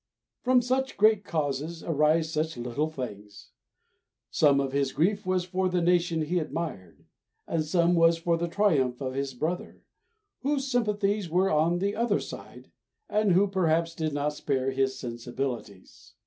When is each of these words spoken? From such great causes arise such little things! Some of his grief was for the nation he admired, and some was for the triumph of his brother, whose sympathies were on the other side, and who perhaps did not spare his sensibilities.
From 0.41 0.63
such 0.63 0.97
great 0.97 1.23
causes 1.23 1.83
arise 1.83 2.33
such 2.33 2.57
little 2.57 2.89
things! 2.89 3.51
Some 4.31 4.59
of 4.59 4.71
his 4.71 4.93
grief 4.93 5.27
was 5.27 5.45
for 5.45 5.69
the 5.69 5.79
nation 5.79 6.23
he 6.23 6.39
admired, 6.39 7.05
and 7.47 7.63
some 7.63 7.93
was 7.93 8.17
for 8.17 8.35
the 8.35 8.47
triumph 8.47 8.99
of 8.99 9.13
his 9.13 9.35
brother, 9.35 9.83
whose 10.39 10.65
sympathies 10.71 11.29
were 11.29 11.51
on 11.51 11.77
the 11.77 11.95
other 11.95 12.19
side, 12.19 12.71
and 13.07 13.33
who 13.33 13.47
perhaps 13.47 13.93
did 13.93 14.11
not 14.11 14.33
spare 14.33 14.71
his 14.71 14.97
sensibilities. 14.97 16.15